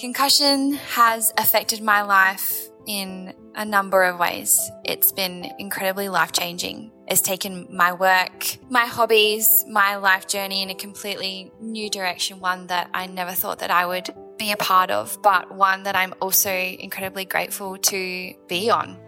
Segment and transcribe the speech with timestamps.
[0.00, 4.70] Concussion has affected my life in a number of ways.
[4.84, 6.92] It's been incredibly life changing.
[7.08, 12.66] It's taken my work, my hobbies, my life journey in a completely new direction, one
[12.66, 16.12] that I never thought that I would be a part of, but one that I'm
[16.20, 18.98] also incredibly grateful to be on.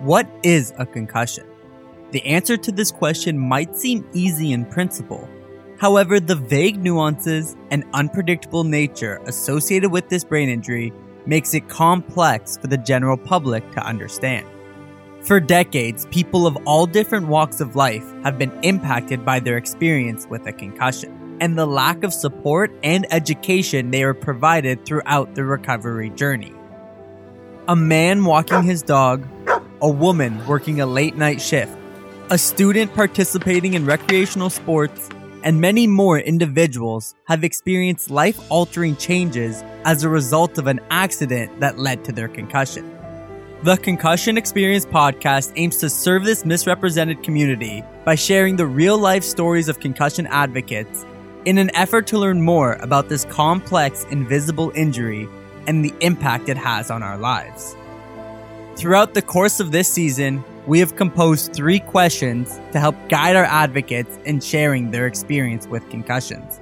[0.00, 1.46] What is a concussion?
[2.12, 5.28] The answer to this question might seem easy in principle,
[5.78, 10.92] However, the vague nuances and unpredictable nature associated with this brain injury
[11.26, 14.46] makes it complex for the general public to understand.
[15.22, 20.26] For decades, people of all different walks of life have been impacted by their experience
[20.30, 25.44] with a concussion and the lack of support and education they are provided throughout the
[25.44, 26.54] recovery journey.
[27.68, 29.26] A man walking his dog,
[29.82, 31.76] a woman working a late night shift,
[32.30, 35.08] a student participating in recreational sports,
[35.46, 41.60] and many more individuals have experienced life altering changes as a result of an accident
[41.60, 42.84] that led to their concussion.
[43.62, 49.22] The Concussion Experience podcast aims to serve this misrepresented community by sharing the real life
[49.22, 51.06] stories of concussion advocates
[51.44, 55.28] in an effort to learn more about this complex invisible injury
[55.68, 57.76] and the impact it has on our lives.
[58.74, 63.44] Throughout the course of this season, we have composed three questions to help guide our
[63.44, 66.60] advocates in sharing their experience with concussions.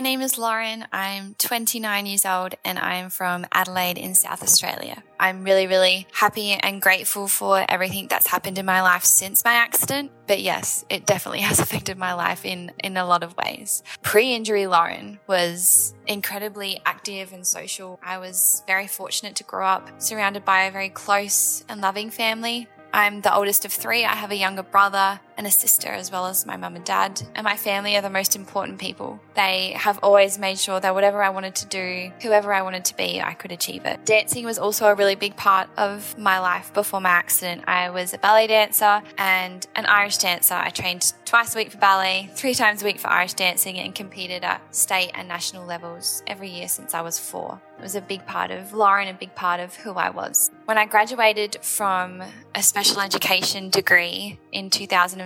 [0.00, 0.86] My name is Lauren.
[0.94, 5.02] I'm 29 years old and I'm from Adelaide in South Australia.
[5.20, 9.52] I'm really, really happy and grateful for everything that's happened in my life since my
[9.52, 10.10] accident.
[10.26, 13.82] But yes, it definitely has affected my life in, in a lot of ways.
[14.00, 18.00] Pre injury Lauren was incredibly active and social.
[18.02, 22.68] I was very fortunate to grow up surrounded by a very close and loving family.
[22.94, 24.06] I'm the oldest of three.
[24.06, 27.22] I have a younger brother and a sister, as well as my mum and dad.
[27.34, 29.18] And my family are the most important people.
[29.34, 32.96] They have always made sure that whatever I wanted to do, whoever I wanted to
[32.98, 34.04] be, I could achieve it.
[34.04, 37.64] Dancing was also a really big part of my life before my accident.
[37.66, 40.52] I was a ballet dancer and an Irish dancer.
[40.52, 43.94] I trained twice a week for ballet, three times a week for Irish dancing, and
[43.94, 47.58] competed at state and national levels every year since I was four.
[47.78, 50.50] It was a big part of Lauren, a big part of who I was.
[50.66, 52.22] When I graduated from
[52.54, 54.68] a special education degree in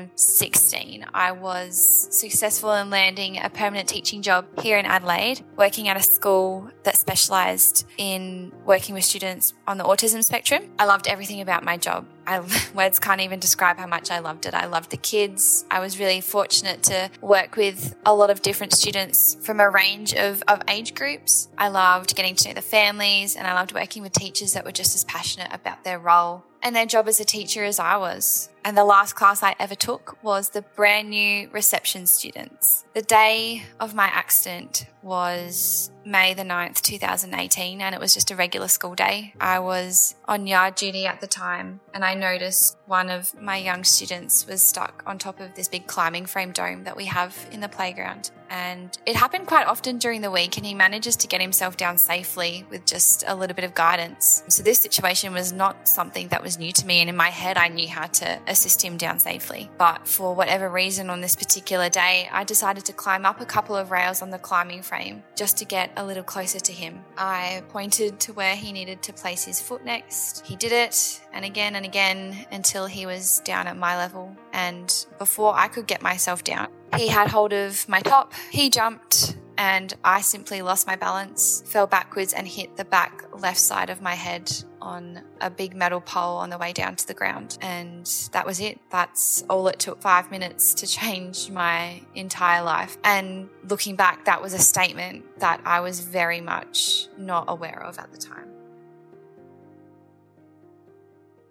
[0.08, 5.96] 2016, I was successful in landing a permanent teaching job here in Adelaide, working at
[5.96, 10.70] a school that specialised in working with students on the autism spectrum.
[10.78, 12.06] I loved everything about my job.
[12.26, 12.40] I,
[12.74, 14.54] words can't even describe how much I loved it.
[14.54, 15.64] I loved the kids.
[15.70, 20.14] I was really fortunate to work with a lot of different students from a range
[20.14, 21.48] of, of age groups.
[21.58, 24.72] I loved getting to know the families and I loved working with teachers that were
[24.72, 28.48] just as passionate about their role and their job as a teacher as I was.
[28.64, 32.84] And the last class I ever took was the brand new reception students.
[32.94, 38.36] The day of my accident was May the 9th, 2018, and it was just a
[38.36, 39.34] regular school day.
[39.40, 43.84] I was on yard duty at the time, and I noticed one of my young
[43.84, 47.60] students was stuck on top of this big climbing frame dome that we have in
[47.60, 48.30] the playground.
[48.54, 51.98] And it happened quite often during the week, and he manages to get himself down
[51.98, 54.44] safely with just a little bit of guidance.
[54.46, 57.58] So, this situation was not something that was new to me, and in my head,
[57.58, 59.70] I knew how to assist him down safely.
[59.76, 63.74] But for whatever reason, on this particular day, I decided to climb up a couple
[63.74, 67.04] of rails on the climbing frame just to get a little closer to him.
[67.18, 70.46] I pointed to where he needed to place his foot next.
[70.46, 74.36] He did it, and again and again until he was down at my level.
[74.52, 79.36] And before I could get myself down, he had hold of my top, he jumped,
[79.56, 84.02] and I simply lost my balance, fell backwards, and hit the back left side of
[84.02, 87.56] my head on a big metal pole on the way down to the ground.
[87.60, 88.80] And that was it.
[88.90, 92.98] That's all it took five minutes to change my entire life.
[93.04, 97.98] And looking back, that was a statement that I was very much not aware of
[97.98, 98.48] at the time.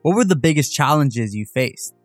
[0.04, 1.96] What were the biggest challenges you faced?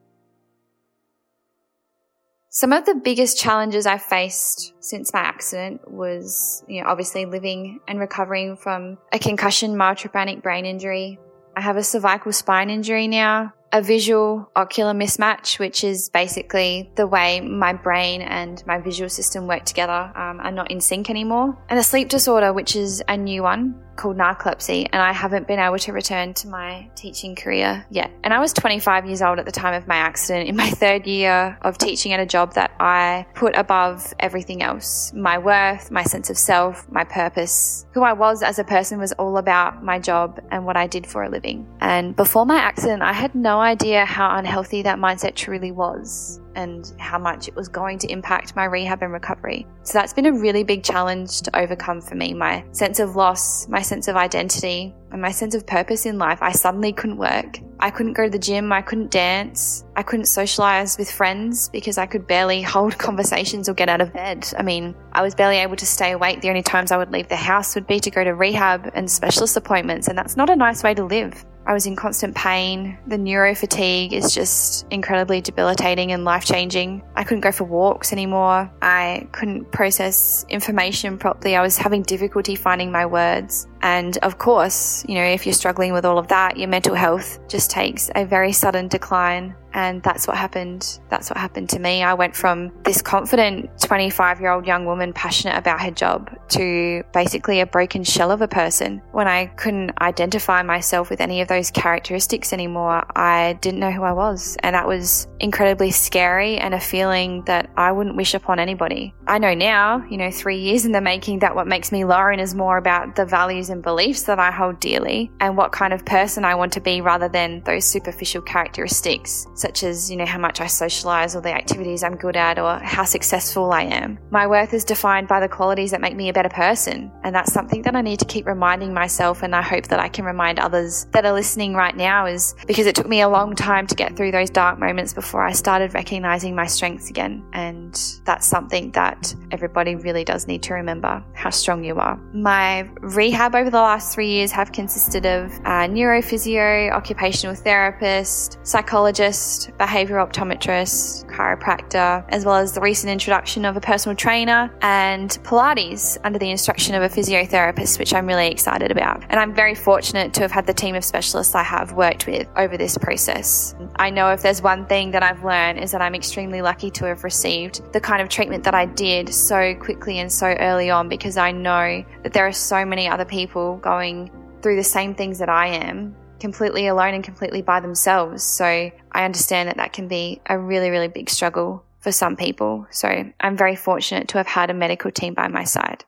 [2.58, 7.78] Some of the biggest challenges I faced since my accident was, you know, obviously living
[7.86, 11.20] and recovering from a concussion mild traumatic brain injury.
[11.56, 17.06] I have a cervical spine injury now a visual ocular mismatch, which is basically the
[17.06, 21.56] way my brain and my visual system work together, um, are not in sync anymore.
[21.68, 25.58] And a sleep disorder, which is a new one called narcolepsy, and I haven't been
[25.58, 28.10] able to return to my teaching career yet.
[28.24, 31.06] And I was 25 years old at the time of my accident, in my third
[31.06, 35.12] year of teaching at a job that I put above everything else.
[35.12, 39.12] My worth, my sense of self, my purpose, who I was as a person was
[39.12, 41.66] all about my job and what I did for a living.
[41.80, 46.92] And before my accident, I had no idea how unhealthy that mindset truly was and
[46.98, 49.64] how much it was going to impact my rehab and recovery.
[49.84, 52.34] So that's been a really big challenge to overcome for me.
[52.34, 56.42] My sense of loss, my sense of identity, and my sense of purpose in life.
[56.42, 57.60] I suddenly couldn't work.
[57.78, 58.72] I couldn't go to the gym.
[58.72, 59.84] I couldn't dance.
[59.96, 64.12] I couldn't socialize with friends because I could barely hold conversations or get out of
[64.12, 64.52] bed.
[64.58, 66.40] I mean, I was barely able to stay awake.
[66.40, 69.08] The only times I would leave the house would be to go to rehab and
[69.08, 70.08] specialist appointments.
[70.08, 71.44] And that's not a nice way to live.
[71.68, 72.96] I was in constant pain.
[73.08, 77.02] The neuro fatigue is just incredibly debilitating and life changing.
[77.14, 78.70] I couldn't go for walks anymore.
[78.80, 81.56] I couldn't process information properly.
[81.56, 83.68] I was having difficulty finding my words.
[83.82, 87.38] And of course, you know, if you're struggling with all of that, your mental health
[87.48, 89.54] just takes a very sudden decline.
[89.74, 90.98] And that's what happened.
[91.08, 92.02] That's what happened to me.
[92.02, 97.02] I went from this confident 25 year old young woman passionate about her job to
[97.12, 99.02] basically a broken shell of a person.
[99.12, 104.02] When I couldn't identify myself with any of those characteristics anymore, I didn't know who
[104.02, 104.56] I was.
[104.62, 109.14] And that was incredibly scary and a feeling that I wouldn't wish upon anybody.
[109.26, 112.40] I know now, you know, three years in the making, that what makes me Lauren
[112.40, 116.04] is more about the values and beliefs that I hold dearly and what kind of
[116.04, 120.38] person I want to be rather than those superficial characteristics such as, you know, how
[120.38, 124.18] much I socialize or the activities I'm good at or how successful I am.
[124.30, 127.10] My worth is defined by the qualities that make me a better person.
[127.22, 129.42] And that's something that I need to keep reminding myself.
[129.42, 132.86] And I hope that I can remind others that are listening right now is because
[132.86, 135.94] it took me a long time to get through those dark moments before I started
[135.94, 137.44] recognizing my strengths again.
[137.52, 142.16] And that's something that everybody really does need to remember how strong you are.
[142.32, 149.70] My rehab over the last three years have consisted of a neurophysio, occupational therapist, psychologist,
[149.78, 156.18] behavioral optometrist, chiropractor, as well as the recent introduction of a personal trainer and Pilates
[156.22, 159.24] under the instruction of a physiotherapist, which I'm really excited about.
[159.28, 162.46] And I'm very fortunate to have had the team of specialists I have worked with
[162.56, 163.74] over this process.
[163.96, 167.06] I know if there's one thing that I've learned is that I'm extremely lucky to
[167.06, 171.08] have received the kind of treatment that I did so quickly and so early on
[171.08, 173.47] because I know that there are so many other people
[173.80, 174.30] going
[174.62, 178.42] through the same things that I am completely alone and completely by themselves.
[178.42, 182.86] So I understand that that can be a really, really big struggle for some people.
[182.90, 186.04] So I'm very fortunate to have had a medical team by my side.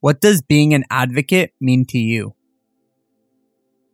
[0.00, 2.34] What does being an advocate mean to you?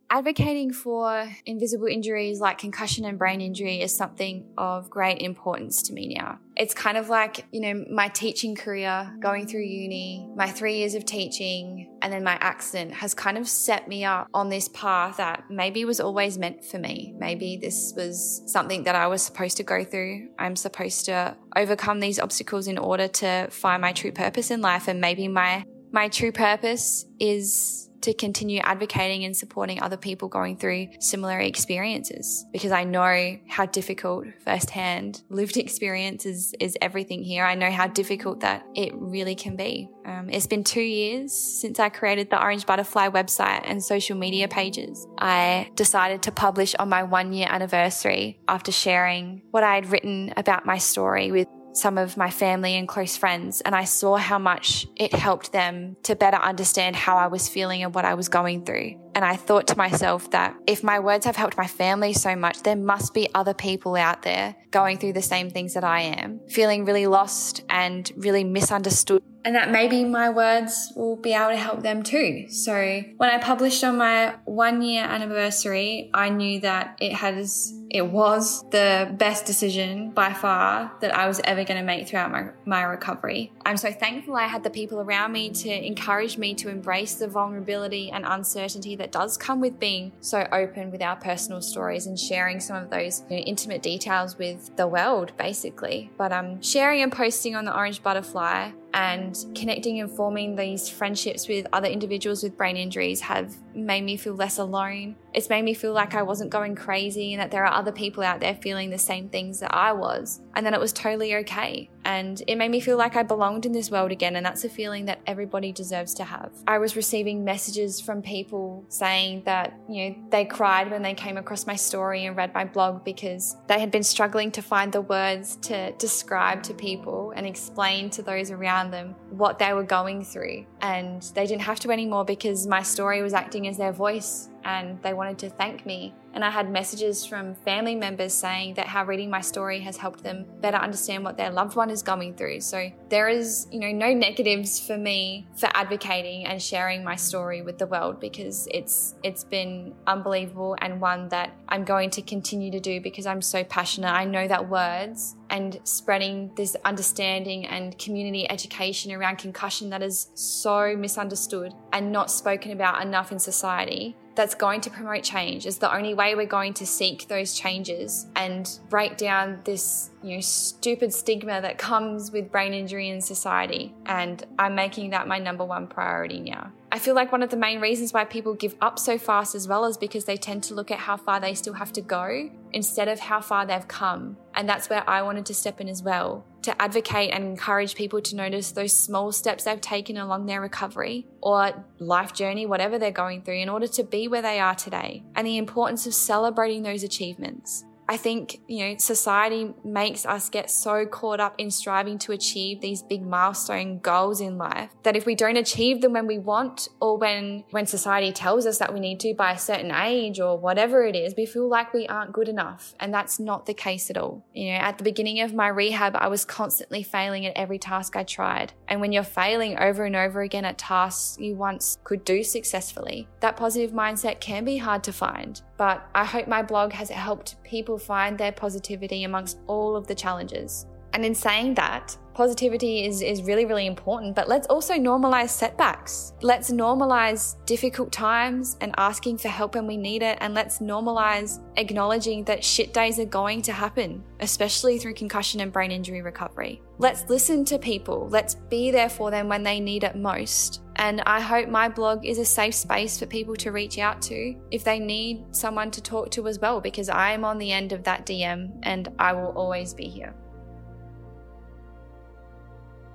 [0.09, 5.93] Advocating for invisible injuries like concussion and brain injury is something of great importance to
[5.93, 6.37] me now.
[6.55, 10.93] It's kind of like, you know, my teaching career, going through uni, my three years
[10.93, 15.17] of teaching, and then my accident has kind of set me up on this path
[15.17, 17.15] that maybe was always meant for me.
[17.17, 20.29] Maybe this was something that I was supposed to go through.
[20.37, 24.87] I'm supposed to overcome these obstacles in order to find my true purpose in life.
[24.87, 30.57] And maybe my, my true purpose is to continue advocating and supporting other people going
[30.57, 37.43] through similar experiences because I know how difficult firsthand lived experience is, is everything here.
[37.43, 39.89] I know how difficult that it really can be.
[40.05, 44.47] Um, it's been two years since I created the Orange Butterfly website and social media
[44.47, 45.07] pages.
[45.17, 50.31] I decided to publish on my one year anniversary after sharing what I had written
[50.37, 54.39] about my story with some of my family and close friends, and I saw how
[54.39, 58.29] much it helped them to better understand how I was feeling and what I was
[58.29, 59.04] going through.
[59.15, 62.63] And I thought to myself that if my words have helped my family so much,
[62.63, 66.41] there must be other people out there going through the same things that I am,
[66.49, 71.55] feeling really lost and really misunderstood and that maybe my words will be able to
[71.55, 72.49] help them too.
[72.49, 72.73] So
[73.17, 78.67] when I published on my one year anniversary, I knew that it has, it was
[78.71, 82.81] the best decision by far that I was ever going to make throughout my, my
[82.81, 83.53] recovery.
[83.63, 87.27] I'm so thankful I had the people around me to encourage me to embrace the
[87.27, 92.19] vulnerability and uncertainty that does come with being so open with our personal stories and
[92.19, 96.09] sharing some of those you know, intimate details with the world, basically.
[96.17, 101.47] But um, sharing and posting on the Orange Butterfly and connecting and forming these friendships
[101.47, 105.15] with other individuals with brain injuries have made me feel less alone.
[105.35, 108.23] It's made me feel like I wasn't going crazy and that there are other people
[108.23, 111.89] out there feeling the same things that I was, and that it was totally okay.
[112.05, 114.69] And it made me feel like I belonged in this world again, and that's a
[114.69, 116.51] feeling that everybody deserves to have.
[116.67, 121.35] I was receiving messages from people saying that, you know, they cried when they came
[121.35, 125.01] across my story and read my blog because they had been struggling to find the
[125.01, 130.23] words to describe to people and explain to those around them what they were going
[130.23, 130.65] through.
[130.79, 135.01] And they didn't have to anymore because my story was acting as their voice and
[135.01, 139.05] they wanted to thank me And I had messages from family members saying that how
[139.05, 142.59] reading my story has helped them better understand what their loved one is going through.
[142.59, 147.61] So there is, you know, no negatives for me for advocating and sharing my story
[147.61, 152.69] with the world because it's it's been unbelievable and one that I'm going to continue
[152.71, 154.11] to do because I'm so passionate.
[154.11, 160.29] I know that words and spreading this understanding and community education around concussion that is
[160.33, 165.77] so misunderstood and not spoken about enough in society that's going to promote change is
[165.77, 170.41] the only way we're going to seek those changes and break down this you know
[170.41, 173.93] stupid stigma that comes with brain injury in society.
[174.05, 177.57] And i'm making that my number one priority now i feel like one of the
[177.57, 180.73] main reasons why people give up so fast as well is because they tend to
[180.73, 184.37] look at how far they still have to go instead of how far they've come
[184.53, 188.19] and that's where i wanted to step in as well to advocate and encourage people
[188.21, 193.11] to notice those small steps they've taken along their recovery or life journey, whatever they're
[193.11, 196.81] going through, in order to be where they are today, and the importance of celebrating
[196.81, 197.85] those achievements.
[198.07, 202.81] I think, you know, society makes us get so caught up in striving to achieve
[202.81, 206.87] these big milestone goals in life that if we don't achieve them when we want
[206.99, 210.57] or when when society tells us that we need to by a certain age or
[210.57, 212.93] whatever it is, we feel like we aren't good enough.
[212.99, 214.45] And that's not the case at all.
[214.53, 218.15] You know, at the beginning of my rehab, I was constantly failing at every task
[218.15, 218.73] I tried.
[218.87, 223.27] And when you're failing over and over again at tasks you once could do successfully,
[223.39, 225.61] that positive mindset can be hard to find.
[225.77, 230.15] But I hope my blog has helped people find their positivity amongst all of the
[230.15, 230.85] challenges.
[231.13, 236.33] And in saying that, positivity is, is really, really important, but let's also normalize setbacks.
[236.41, 240.37] Let's normalize difficult times and asking for help when we need it.
[240.41, 245.71] And let's normalize acknowledging that shit days are going to happen, especially through concussion and
[245.71, 246.81] brain injury recovery.
[246.97, 248.27] Let's listen to people.
[248.29, 250.81] Let's be there for them when they need it most.
[250.97, 254.55] And I hope my blog is a safe space for people to reach out to
[254.71, 257.91] if they need someone to talk to as well, because I am on the end
[257.91, 260.33] of that DM and I will always be here.